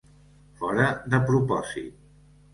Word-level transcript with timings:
Fora 0.61 0.87
de 1.15 1.21
propòsit. 1.29 2.03